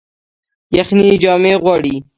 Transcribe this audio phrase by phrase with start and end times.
[0.77, 1.95] یخني جامې غواړي